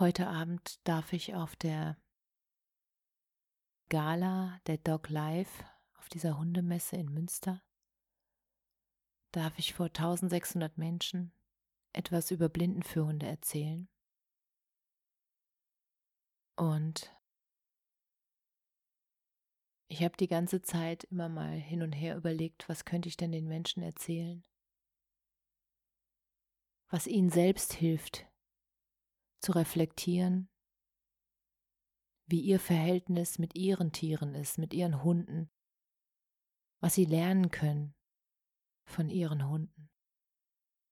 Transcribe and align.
Heute 0.00 0.28
Abend 0.28 0.80
darf 0.88 1.12
ich 1.12 1.34
auf 1.34 1.56
der 1.56 1.98
Gala 3.90 4.58
der 4.66 4.78
Dog 4.78 5.10
Life 5.10 5.62
auf 5.98 6.08
dieser 6.08 6.38
Hundemesse 6.38 6.96
in 6.96 7.12
Münster 7.12 7.62
darf 9.30 9.58
ich 9.58 9.74
vor 9.74 9.88
1600 9.88 10.78
Menschen 10.78 11.34
etwas 11.92 12.30
über 12.30 12.48
Blindenführende 12.48 13.26
erzählen. 13.26 13.90
Und 16.56 17.14
ich 19.88 20.02
habe 20.02 20.16
die 20.16 20.28
ganze 20.28 20.62
Zeit 20.62 21.04
immer 21.04 21.28
mal 21.28 21.58
hin 21.58 21.82
und 21.82 21.92
her 21.92 22.16
überlegt, 22.16 22.70
was 22.70 22.86
könnte 22.86 23.10
ich 23.10 23.18
denn 23.18 23.32
den 23.32 23.46
Menschen 23.46 23.82
erzählen, 23.82 24.44
was 26.88 27.06
ihnen 27.06 27.28
selbst 27.28 27.74
hilft, 27.74 28.29
zu 29.40 29.52
reflektieren, 29.52 30.48
wie 32.26 32.40
ihr 32.40 32.60
Verhältnis 32.60 33.38
mit 33.38 33.56
ihren 33.56 33.92
Tieren 33.92 34.34
ist, 34.34 34.58
mit 34.58 34.72
ihren 34.72 35.02
Hunden, 35.02 35.50
was 36.80 36.94
sie 36.94 37.04
lernen 37.04 37.50
können 37.50 37.94
von 38.86 39.08
ihren 39.08 39.48
Hunden 39.48 39.90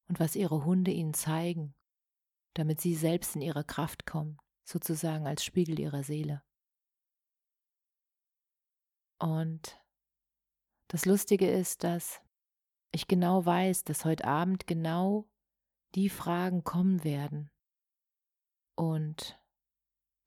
und 0.08 0.18
was 0.18 0.34
ihre 0.34 0.64
Hunde 0.64 0.90
ihnen 0.90 1.14
zeigen, 1.14 1.74
damit 2.54 2.80
sie 2.80 2.94
selbst 2.94 3.36
in 3.36 3.42
ihre 3.42 3.64
Kraft 3.64 4.06
kommen, 4.06 4.38
sozusagen 4.64 5.26
als 5.26 5.44
Spiegel 5.44 5.78
ihrer 5.78 6.02
Seele. 6.02 6.42
Und 9.20 9.80
das 10.88 11.04
Lustige 11.04 11.50
ist, 11.50 11.84
dass 11.84 12.20
ich 12.92 13.06
genau 13.06 13.44
weiß, 13.44 13.84
dass 13.84 14.04
heute 14.04 14.24
Abend 14.24 14.66
genau 14.66 15.28
die 15.94 16.08
Fragen 16.08 16.64
kommen 16.64 17.04
werden 17.04 17.50
und 18.78 19.40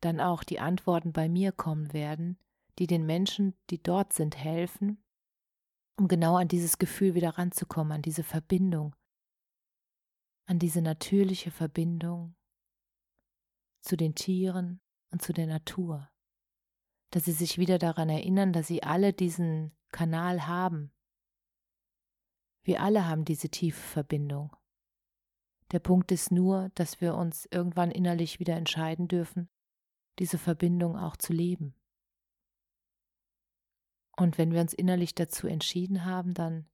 dann 0.02 0.20
auch 0.20 0.44
die 0.44 0.60
Antworten 0.60 1.14
bei 1.14 1.30
mir 1.30 1.54
kommen 1.54 1.94
werden, 1.94 2.38
die 2.80 2.88
den 2.88 3.06
Menschen, 3.06 3.56
die 3.70 3.82
dort 3.82 4.12
sind, 4.12 4.36
helfen, 4.36 5.02
um 5.98 6.10
genau 6.10 6.36
an 6.36 6.50
dieses 6.50 6.78
Gefühl 6.78 7.16
wieder 7.16 7.38
ranzukommen, 7.38 7.94
an 7.94 8.02
diese 8.02 8.24
Verbindung, 8.24 8.94
an 10.48 10.60
diese 10.60 10.82
natürliche 10.82 11.50
Verbindung 11.50 12.36
zu 13.82 13.96
den 13.96 14.16
Tieren 14.16 14.82
und 15.12 15.22
zu 15.22 15.32
der 15.32 15.48
Natur, 15.48 16.12
dass 17.12 17.26
sie 17.26 17.32
sich 17.32 17.58
wieder 17.58 17.80
daran 17.80 18.10
erinnern, 18.10 18.52
dass 18.52 18.68
sie 18.68 18.84
alle 18.84 19.14
diesen 19.14 19.72
Kanal 19.92 20.46
haben. 20.48 20.92
Wir 22.64 22.82
alle 22.82 23.08
haben 23.08 23.24
diese 23.24 23.50
tiefe 23.50 23.82
Verbindung. 23.82 24.56
Der 25.72 25.80
Punkt 25.80 26.12
ist 26.12 26.32
nur, 26.32 26.70
dass 26.76 27.00
wir 27.00 27.16
uns 27.16 27.48
irgendwann 27.50 27.92
innerlich 27.92 28.40
wieder 28.40 28.56
entscheiden 28.56 29.08
dürfen, 29.08 29.50
diese 30.20 30.38
Verbindung 30.38 30.98
auch 30.98 31.16
zu 31.16 31.34
leben. 31.34 31.76
Und 34.18 34.38
wenn 34.38 34.52
wir 34.52 34.62
uns 34.62 34.74
innerlich 34.74 35.16
dazu 35.16 35.48
entschieden 35.48 36.06
haben, 36.06 36.34
dann 36.34 36.70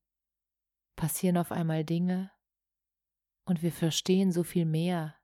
passieren 0.96 1.38
auf 1.38 1.52
einmal 1.52 1.86
Dinge 1.86 2.32
und 3.46 3.62
wir 3.62 3.72
verstehen 3.72 4.32
so 4.32 4.44
viel 4.44 4.66
mehr, 4.66 5.16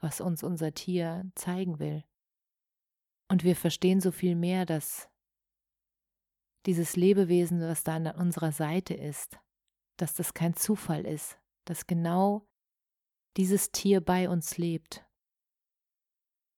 was 0.00 0.20
uns 0.20 0.42
unser 0.42 0.72
Tier 0.72 1.30
zeigen 1.34 1.78
will. 1.78 2.04
Und 3.28 3.44
wir 3.44 3.54
verstehen 3.54 4.00
so 4.00 4.10
viel 4.10 4.34
mehr, 4.34 4.64
dass 4.64 5.10
dieses 6.66 6.96
Lebewesen, 6.96 7.60
was 7.60 7.84
da 7.84 7.96
an 7.96 8.06
unserer 8.06 8.52
Seite 8.52 8.94
ist, 8.94 9.38
dass 9.98 10.14
das 10.14 10.34
kein 10.34 10.54
Zufall 10.54 11.06
ist, 11.06 11.38
dass 11.66 11.86
genau 11.86 12.48
dieses 13.38 13.70
Tier 13.70 14.00
bei 14.00 14.28
uns 14.28 14.58
lebt, 14.58 15.06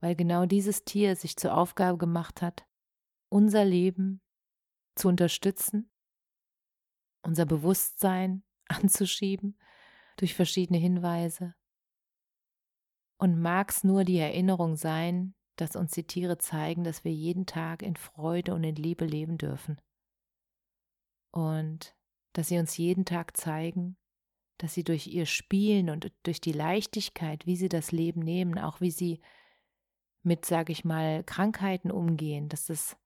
weil 0.01 0.17
genau 0.17 0.47
dieses 0.47 0.83
Tier 0.85 1.15
sich 1.15 1.37
zur 1.37 1.55
Aufgabe 1.55 1.99
gemacht 1.99 2.41
hat, 2.41 2.67
unser 3.29 3.67
Leben 3.67 4.23
zu 4.97 5.09
unterstützen, 5.09 5.93
unser 7.23 7.45
Bewusstsein 7.45 8.45
anzuschieben 8.69 9.59
durch 10.17 10.35
verschiedene 10.35 10.79
Hinweise. 10.79 11.55
Und 13.19 13.39
mag 13.39 13.71
es 13.71 13.85
nur 13.85 14.05
die 14.05 14.17
Erinnerung 14.17 14.77
sein, 14.77 15.35
dass 15.57 15.77
uns 15.77 15.93
die 15.93 16.07
Tiere 16.07 16.39
zeigen, 16.39 16.83
dass 16.83 17.05
wir 17.05 17.13
jeden 17.13 17.45
Tag 17.45 17.83
in 17.83 17.97
Freude 17.97 18.55
und 18.55 18.65
in 18.65 18.77
Liebe 18.77 19.05
leben 19.05 19.37
dürfen. 19.37 19.79
Und 21.31 21.95
dass 22.33 22.49
sie 22.49 22.59
uns 22.59 22.79
jeden 22.79 23.05
Tag 23.05 23.37
zeigen, 23.37 23.99
dass 24.61 24.75
sie 24.75 24.85
durch 24.85 25.07
ihr 25.07 25.27
Spielen 25.27 25.91
und 25.91 26.13
durch 26.23 26.41
die 26.41 26.53
Leichtigkeit, 26.53 27.47
wie 27.47 27.57
sie 27.57 27.69
das 27.69 27.93
Leben 27.93 28.21
nehmen, 28.21 28.59
auch 28.59 28.81
wie 28.81 28.91
sie 28.91 29.21
mit, 30.23 30.45
sage 30.45 30.73
ich 30.73 30.85
mal, 30.85 31.25
Krankheiten 31.25 31.91
umgehen, 31.91 32.49
dass 32.49 32.67
das 32.67 32.97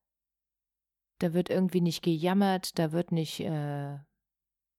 da 1.18 1.32
wird 1.32 1.48
irgendwie 1.48 1.80
nicht 1.80 2.02
gejammert, 2.02 2.78
da 2.78 2.92
wird 2.92 3.12
nicht, 3.12 3.40
äh, 3.40 3.98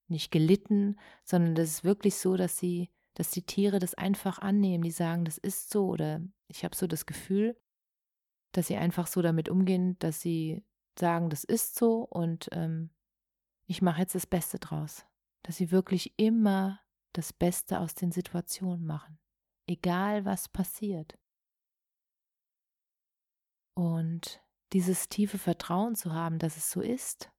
nicht 0.08 0.32
gelitten, 0.32 1.00
sondern 1.24 1.56
das 1.56 1.70
ist 1.70 1.84
wirklich 1.84 2.16
so, 2.16 2.36
dass 2.36 2.58
sie, 2.58 2.92
dass 3.14 3.32
die 3.32 3.46
Tiere 3.46 3.80
das 3.80 3.94
einfach 3.96 4.40
annehmen, 4.40 4.84
die 4.84 4.92
sagen, 4.92 5.26
das 5.26 5.38
ist 5.38 5.70
so 5.70 5.88
oder 5.88 6.22
ich 6.48 6.64
habe 6.64 6.76
so 6.76 6.88
das 6.88 7.06
Gefühl, 7.06 7.58
dass 8.52 8.68
sie 8.68 8.76
einfach 8.76 9.08
so 9.08 9.22
damit 9.22 9.50
umgehen, 9.50 9.98
dass 10.00 10.22
sie 10.22 10.64
sagen, 11.00 11.30
das 11.30 11.44
ist 11.44 11.76
so 11.76 12.04
und 12.04 12.50
ähm, 12.52 12.90
ich 13.66 13.82
mache 13.82 14.02
jetzt 14.02 14.16
das 14.16 14.28
Beste 14.28 14.60
draus. 14.60 15.06
Dass 15.46 15.58
sie 15.58 15.70
wirklich 15.70 16.18
immer 16.18 16.82
das 17.14 17.32
Beste 17.32 17.80
aus 17.80 17.94
den 17.94 18.12
Situationen 18.12 18.84
machen, 18.84 19.20
egal 19.68 20.26
was 20.26 20.50
passiert. 20.50 21.20
Und 23.76 24.42
dieses 24.74 25.08
tiefe 25.08 25.38
Vertrauen 25.38 25.96
zu 25.96 26.14
haben, 26.14 26.40
dass 26.40 26.58
es 26.58 26.72
so 26.72 26.82
ist, 26.82 27.32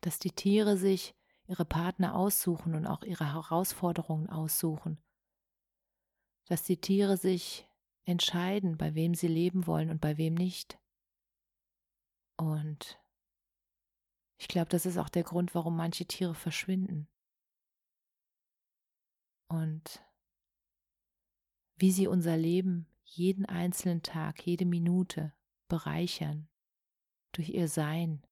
dass 0.00 0.18
die 0.18 0.32
Tiere 0.32 0.76
sich 0.76 1.14
ihre 1.46 1.64
Partner 1.64 2.16
aussuchen 2.16 2.74
und 2.74 2.86
auch 2.86 3.04
ihre 3.04 3.32
Herausforderungen 3.32 4.28
aussuchen, 4.28 5.00
dass 6.46 6.64
die 6.64 6.80
Tiere 6.80 7.16
sich 7.16 7.68
entscheiden, 8.04 8.76
bei 8.76 8.94
wem 8.94 9.14
sie 9.14 9.28
leben 9.28 9.66
wollen 9.66 9.90
und 9.90 10.00
bei 10.00 10.18
wem 10.18 10.34
nicht. 10.34 10.78
Und 12.36 13.01
ich 14.42 14.48
glaube, 14.48 14.68
das 14.70 14.86
ist 14.86 14.98
auch 14.98 15.08
der 15.08 15.22
Grund, 15.22 15.54
warum 15.54 15.76
manche 15.76 16.04
Tiere 16.04 16.34
verschwinden. 16.34 17.06
Und 19.46 20.04
wie 21.76 21.92
sie 21.92 22.08
unser 22.08 22.36
Leben 22.36 22.88
jeden 23.04 23.46
einzelnen 23.46 24.02
Tag, 24.02 24.44
jede 24.44 24.64
Minute 24.64 25.32
bereichern 25.68 26.48
durch 27.30 27.50
ihr 27.50 27.68
Sein 27.68 28.26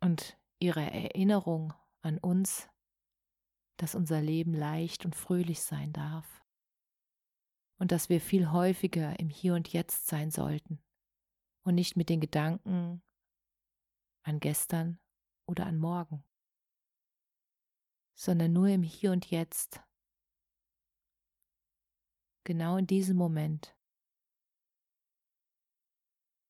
und 0.00 0.36
ihre 0.58 0.80
Erinnerung 0.80 1.72
an 2.02 2.18
uns, 2.18 2.68
dass 3.76 3.94
unser 3.94 4.20
Leben 4.20 4.52
leicht 4.52 5.04
und 5.04 5.14
fröhlich 5.14 5.62
sein 5.62 5.92
darf 5.92 6.44
und 7.78 7.92
dass 7.92 8.08
wir 8.08 8.20
viel 8.20 8.50
häufiger 8.50 9.16
im 9.20 9.28
Hier 9.28 9.54
und 9.54 9.72
Jetzt 9.72 10.08
sein 10.08 10.32
sollten 10.32 10.82
und 11.62 11.76
nicht 11.76 11.96
mit 11.96 12.08
den 12.08 12.20
Gedanken 12.20 13.00
an 14.24 14.40
gestern 14.40 14.98
oder 15.46 15.66
an 15.66 15.78
morgen, 15.78 16.24
sondern 18.14 18.52
nur 18.52 18.68
im 18.68 18.82
Hier 18.82 19.12
und 19.12 19.30
Jetzt, 19.30 19.82
genau 22.44 22.76
in 22.76 22.86
diesem 22.86 23.16
Moment 23.16 23.76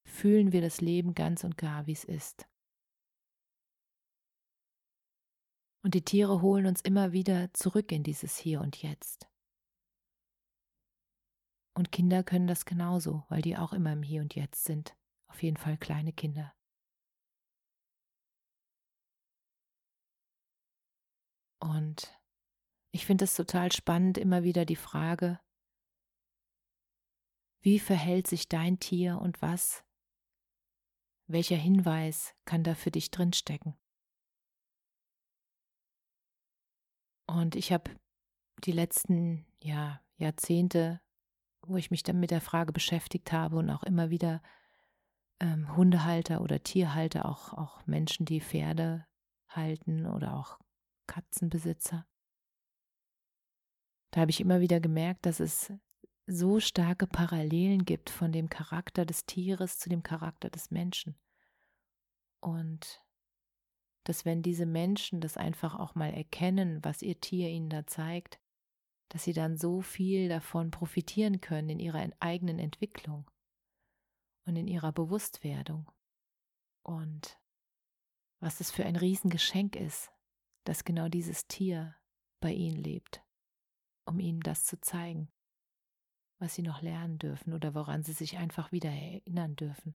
fühlen 0.06 0.53
wir 0.53 0.61
das 0.61 0.81
Leben 0.81 1.15
ganz 1.15 1.44
und 1.44 1.59
gar, 1.59 1.87
wie 1.87 1.93
es 1.93 2.05
ist. 2.05 2.49
Und 5.82 5.94
die 5.94 6.05
Tiere 6.05 6.41
holen 6.41 6.67
uns 6.67 6.81
immer 6.81 7.12
wieder 7.12 7.53
zurück 7.53 7.93
in 7.93 8.03
dieses 8.03 8.38
Hier 8.38 8.61
und 8.61 8.82
Jetzt. 8.82 9.29
Und 11.77 11.91
Kinder 11.91 12.23
können 12.23 12.47
das 12.47 12.65
genauso, 12.65 13.25
weil 13.29 13.43
die 13.43 13.56
auch 13.56 13.73
immer 13.73 13.93
im 13.93 14.03
Hier 14.03 14.23
und 14.23 14.35
Jetzt 14.35 14.65
sind. 14.65 14.97
Auf 15.27 15.43
jeden 15.43 15.56
Fall 15.56 15.77
kleine 15.77 16.12
Kinder. 16.12 16.55
Und 21.64 22.14
ich 22.90 23.06
finde 23.06 23.25
es 23.25 23.34
total 23.34 23.72
spannend, 23.72 24.19
immer 24.19 24.43
wieder 24.43 24.66
die 24.66 24.76
Frage, 24.76 25.40
wie 27.62 27.78
verhält 27.78 28.26
sich 28.26 28.50
dein 28.50 28.78
Tier 28.78 29.19
und 29.19 29.40
was? 29.40 29.82
Welcher 31.26 31.56
Hinweis 31.56 32.34
kann 32.44 32.64
da 32.64 32.75
für 32.75 32.90
dich 32.90 33.11
drinstecken? 33.11 33.78
Und 37.26 37.56
ich 37.56 37.72
habe 37.72 37.90
die 38.64 38.72
letzten 38.72 39.46
ja, 39.62 40.02
Jahrzehnte, 40.19 41.00
wo 41.62 41.78
ich 41.78 41.90
mich 41.90 42.02
dann 42.02 42.20
mit 42.20 42.31
der 42.31 42.43
Frage 42.43 42.72
beschäftigt 42.72 43.32
habe 43.32 43.56
und 43.56 43.70
auch 43.70 43.84
immer 43.84 44.10
wieder 44.10 44.43
ähm, 45.40 45.75
Hundehalter 45.75 46.43
oder 46.43 46.62
Tierhalter, 46.62 47.25
auch, 47.25 47.55
auch 47.55 47.87
Menschen, 47.87 48.26
die 48.26 48.43
Pferde 48.43 49.06
halten 49.49 50.05
oder 50.05 50.37
auch 50.37 50.58
Katzenbesitzer. 51.06 52.06
Da 54.11 54.21
habe 54.21 54.31
ich 54.31 54.41
immer 54.41 54.61
wieder 54.61 54.81
gemerkt, 54.81 55.27
dass 55.27 55.41
es 55.41 55.73
so 56.27 56.61
starke 56.61 57.06
Parallelen 57.06 57.85
gibt 57.85 58.11
von 58.11 58.33
dem 58.33 58.49
Charakter 58.49 59.05
des 59.05 59.27
Tieres 59.27 59.79
zu 59.79 59.89
dem 59.89 60.03
Charakter 60.03 60.51
des 60.51 60.71
Menschen. 60.71 61.19
Und 62.41 63.05
dass 64.05 64.25
wenn 64.25 64.43
diese 64.43 64.67
Menschen 64.67 65.21
das 65.21 65.37
einfach 65.37 65.75
auch 65.79 65.95
mal 65.95 66.12
erkennen, 66.12 66.85
was 66.85 67.03
ihr 67.03 67.21
Tier 67.21 67.49
ihnen 67.49 67.71
da 67.71 67.87
zeigt, 67.87 68.39
dass 69.09 69.25
sie 69.25 69.33
dann 69.33 69.56
so 69.56 69.81
viel 69.81 70.29
davon 70.29 70.71
profitieren 70.71 71.41
können 71.41 71.71
in 71.71 71.79
ihrer 71.79 72.09
eigenen 72.21 72.59
Entwicklung 72.59 73.31
und 74.47 74.56
in 74.56 74.67
ihrer 74.67 74.93
Bewusstwerdung. 74.93 75.91
Und 76.83 77.39
was 78.41 78.61
es 78.61 78.71
für 78.71 78.85
ein 78.85 78.97
Riesengeschenk 78.97 79.77
ist, 79.77 80.11
dass 80.64 80.84
genau 80.84 81.08
dieses 81.08 81.46
Tier 81.46 81.96
bei 82.40 82.52
ihnen 82.52 82.76
lebt, 82.76 83.22
um 84.05 84.19
ihnen 84.19 84.40
das 84.40 84.64
zu 84.64 84.81
zeigen, 84.81 85.31
was 86.38 86.55
sie 86.55 86.62
noch 86.62 86.82
lernen 86.82 87.19
dürfen 87.19 87.52
oder 87.52 87.75
woran 87.75 88.02
sie 88.02 88.12
sich 88.12 88.38
einfach 88.38 88.72
wieder 88.72 88.90
erinnern 88.90 89.56
dürfen. 89.56 89.94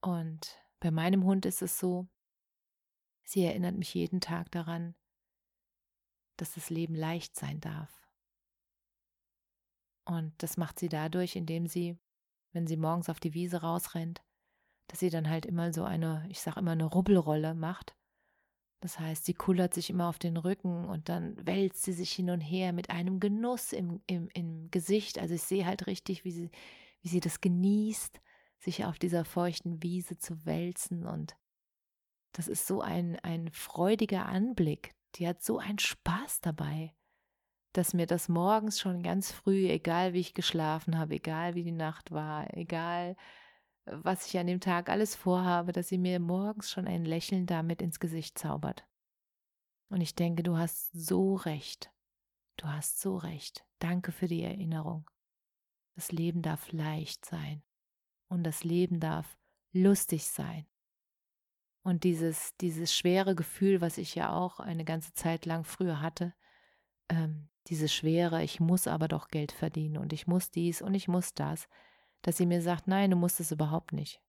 Und 0.00 0.60
bei 0.80 0.90
meinem 0.90 1.22
Hund 1.24 1.46
ist 1.46 1.62
es 1.62 1.78
so, 1.78 2.08
sie 3.22 3.44
erinnert 3.44 3.76
mich 3.76 3.94
jeden 3.94 4.20
Tag 4.20 4.50
daran, 4.50 4.96
dass 6.38 6.54
das 6.54 6.70
Leben 6.70 6.96
leicht 6.96 7.36
sein 7.36 7.60
darf. 7.60 8.02
Und 10.04 10.34
das 10.42 10.56
macht 10.56 10.80
sie 10.80 10.88
dadurch, 10.88 11.36
indem 11.36 11.68
sie, 11.68 12.00
wenn 12.50 12.66
sie 12.66 12.76
morgens 12.76 13.08
auf 13.08 13.20
die 13.20 13.34
Wiese 13.34 13.60
rausrennt, 13.60 14.24
dass 14.92 15.00
sie 15.00 15.08
dann 15.08 15.30
halt 15.30 15.46
immer 15.46 15.72
so 15.72 15.84
eine, 15.84 16.22
ich 16.28 16.42
sag 16.42 16.58
immer 16.58 16.72
eine 16.72 16.84
Rubbelrolle 16.84 17.54
macht. 17.54 17.96
Das 18.80 19.00
heißt, 19.00 19.24
sie 19.24 19.32
kullert 19.32 19.72
sich 19.72 19.88
immer 19.88 20.06
auf 20.06 20.18
den 20.18 20.36
Rücken 20.36 20.84
und 20.84 21.08
dann 21.08 21.34
wälzt 21.46 21.84
sie 21.84 21.94
sich 21.94 22.12
hin 22.12 22.28
und 22.28 22.42
her 22.42 22.74
mit 22.74 22.90
einem 22.90 23.18
Genuss 23.18 23.72
im, 23.72 24.02
im, 24.06 24.28
im 24.34 24.70
Gesicht. 24.70 25.18
Also 25.18 25.32
ich 25.34 25.44
sehe 25.44 25.64
halt 25.64 25.86
richtig, 25.86 26.26
wie 26.26 26.30
sie, 26.30 26.50
wie 27.00 27.08
sie 27.08 27.20
das 27.20 27.40
genießt 27.40 28.20
sich 28.58 28.84
auf 28.84 28.98
dieser 28.98 29.24
feuchten 29.24 29.82
Wiese 29.82 30.18
zu 30.18 30.44
wälzen 30.44 31.06
und 31.06 31.36
das 32.32 32.46
ist 32.46 32.66
so 32.66 32.82
ein, 32.82 33.18
ein 33.20 33.50
freudiger 33.50 34.26
Anblick. 34.26 34.94
Die 35.14 35.26
hat 35.26 35.42
so 35.42 35.58
einen 35.58 35.78
Spaß 35.78 36.42
dabei, 36.42 36.92
dass 37.72 37.94
mir 37.94 38.06
das 38.06 38.28
morgens 38.28 38.78
schon 38.78 39.02
ganz 39.02 39.32
früh, 39.32 39.68
egal 39.68 40.12
wie 40.12 40.20
ich 40.20 40.34
geschlafen 40.34 40.98
habe, 40.98 41.14
egal 41.14 41.54
wie 41.54 41.64
die 41.64 41.72
Nacht 41.72 42.10
war, 42.10 42.54
egal 42.54 43.16
was 43.84 44.26
ich 44.26 44.38
an 44.38 44.46
dem 44.46 44.60
Tag 44.60 44.88
alles 44.88 45.14
vorhabe, 45.14 45.72
dass 45.72 45.88
sie 45.88 45.98
mir 45.98 46.20
morgens 46.20 46.70
schon 46.70 46.86
ein 46.86 47.04
Lächeln 47.04 47.46
damit 47.46 47.82
ins 47.82 48.00
Gesicht 48.00 48.38
zaubert. 48.38 48.86
Und 49.88 50.00
ich 50.00 50.14
denke, 50.14 50.42
du 50.42 50.56
hast 50.56 50.90
so 50.92 51.34
recht. 51.34 51.92
Du 52.56 52.66
hast 52.66 53.00
so 53.00 53.16
recht. 53.16 53.64
Danke 53.78 54.12
für 54.12 54.28
die 54.28 54.42
Erinnerung. 54.42 55.10
Das 55.94 56.12
Leben 56.12 56.42
darf 56.42 56.72
leicht 56.72 57.24
sein 57.24 57.62
und 58.28 58.44
das 58.44 58.64
Leben 58.64 59.00
darf 59.00 59.36
lustig 59.72 60.24
sein. 60.24 60.66
Und 61.82 62.04
dieses, 62.04 62.56
dieses 62.58 62.94
schwere 62.94 63.34
Gefühl, 63.34 63.80
was 63.80 63.98
ich 63.98 64.14
ja 64.14 64.32
auch 64.32 64.60
eine 64.60 64.84
ganze 64.84 65.12
Zeit 65.14 65.44
lang 65.44 65.64
früher 65.64 66.00
hatte, 66.00 66.32
ähm, 67.08 67.48
diese 67.66 67.88
schwere, 67.88 68.42
ich 68.42 68.60
muss 68.60 68.86
aber 68.86 69.08
doch 69.08 69.28
Geld 69.28 69.52
verdienen 69.52 69.96
und 69.96 70.12
ich 70.12 70.26
muss 70.26 70.50
dies 70.50 70.80
und 70.80 70.94
ich 70.94 71.08
muss 71.08 71.34
das, 71.34 71.68
dass 72.22 72.36
sie 72.36 72.46
mir 72.46 72.62
sagt, 72.62 72.88
nein, 72.88 73.10
du 73.10 73.16
musst 73.16 73.40
es 73.40 73.52
überhaupt 73.52 73.92
nicht. 73.92 74.22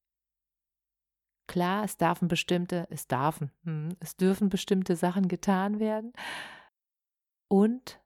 Klar, 1.47 1.83
es 1.83 1.97
dürfen 1.97 2.27
bestimmte, 2.27 2.87
es 2.89 3.07
dürfen, 3.07 3.51
hm, 3.63 3.95
es 3.99 4.15
dürfen 4.15 4.49
bestimmte 4.49 4.95
Sachen 4.95 5.27
getan 5.27 5.79
werden 5.79 6.13
und 7.49 8.01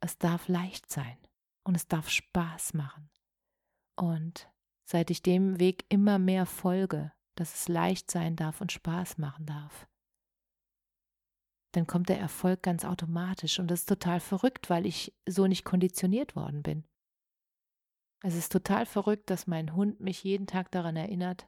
es 0.00 0.18
darf 0.18 0.48
leicht 0.48 0.90
sein 0.90 1.16
und 1.64 1.76
es 1.76 1.88
darf 1.88 2.10
Spaß 2.10 2.74
machen. 2.74 3.10
Und 3.96 4.50
seit 4.84 5.10
ich 5.10 5.22
dem 5.22 5.60
Weg 5.60 5.86
immer 5.88 6.18
mehr 6.18 6.46
folge, 6.46 7.12
dass 7.36 7.54
es 7.54 7.68
leicht 7.68 8.10
sein 8.10 8.36
darf 8.36 8.60
und 8.60 8.72
Spaß 8.72 9.18
machen 9.18 9.46
darf, 9.46 9.88
dann 11.72 11.86
kommt 11.86 12.08
der 12.08 12.20
Erfolg 12.20 12.62
ganz 12.62 12.84
automatisch 12.84 13.58
und 13.58 13.68
das 13.68 13.80
ist 13.80 13.88
total 13.88 14.20
verrückt, 14.20 14.70
weil 14.70 14.86
ich 14.86 15.14
so 15.26 15.46
nicht 15.46 15.64
konditioniert 15.64 16.36
worden 16.36 16.62
bin. 16.62 16.84
Es 18.26 18.34
ist 18.34 18.50
total 18.50 18.86
verrückt, 18.86 19.28
dass 19.28 19.46
mein 19.46 19.74
Hund 19.74 20.00
mich 20.00 20.24
jeden 20.24 20.46
Tag 20.46 20.70
daran 20.70 20.96
erinnert, 20.96 21.46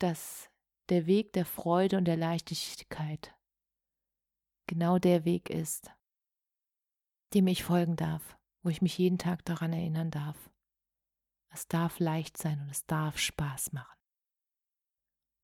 dass 0.00 0.50
der 0.88 1.06
Weg 1.06 1.32
der 1.34 1.46
Freude 1.46 1.98
und 1.98 2.06
der 2.06 2.16
Leichtigkeit 2.16 3.32
genau 4.66 4.98
der 4.98 5.24
Weg 5.24 5.50
ist, 5.50 5.92
dem 7.32 7.46
ich 7.46 7.62
folgen 7.62 7.94
darf, 7.94 8.36
wo 8.64 8.70
ich 8.70 8.82
mich 8.82 8.98
jeden 8.98 9.18
Tag 9.18 9.44
daran 9.44 9.72
erinnern 9.72 10.10
darf. 10.10 10.50
Es 11.50 11.68
darf 11.68 12.00
leicht 12.00 12.36
sein 12.38 12.60
und 12.60 12.68
es 12.68 12.84
darf 12.86 13.18
Spaß 13.18 13.72
machen. 13.72 14.00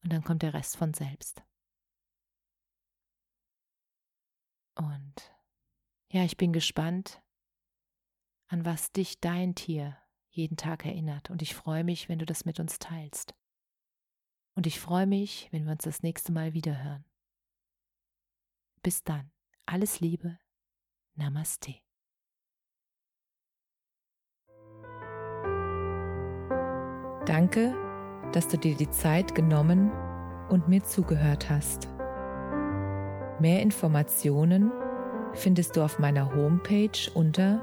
Und 0.02 0.12
dann 0.12 0.24
kommt 0.24 0.42
der 0.42 0.52
Rest 0.52 0.76
von 0.76 0.94
selbst. 0.94 1.44
Und 4.74 5.32
ja, 6.10 6.24
ich 6.24 6.36
bin 6.36 6.52
gespannt, 6.52 7.22
an 8.48 8.64
was 8.64 8.90
dich 8.90 9.20
dein 9.20 9.54
Tier 9.54 9.96
jeden 10.30 10.56
Tag 10.56 10.84
erinnert. 10.84 11.30
Und 11.30 11.42
ich 11.42 11.54
freue 11.54 11.84
mich, 11.84 12.08
wenn 12.08 12.18
du 12.18 12.26
das 12.26 12.44
mit 12.44 12.60
uns 12.60 12.78
teilst. 12.78 13.34
Und 14.54 14.66
ich 14.66 14.80
freue 14.80 15.06
mich, 15.06 15.48
wenn 15.52 15.64
wir 15.64 15.72
uns 15.72 15.84
das 15.84 16.02
nächste 16.02 16.32
Mal 16.32 16.54
wieder 16.54 16.82
hören. 16.82 17.04
Bis 18.82 19.04
dann. 19.04 19.30
Alles 19.66 20.00
Liebe. 20.00 20.38
Namaste. 21.14 21.74
Danke, 27.26 27.74
dass 28.32 28.48
du 28.48 28.56
dir 28.56 28.74
die 28.74 28.90
Zeit 28.90 29.34
genommen 29.34 29.92
und 30.48 30.68
mir 30.68 30.82
zugehört 30.82 31.50
hast. 31.50 31.88
Mehr 33.40 33.62
Informationen 33.62 34.72
findest 35.34 35.76
du 35.76 35.82
auf 35.82 35.98
meiner 35.98 36.34
Homepage 36.34 37.10
unter 37.14 37.62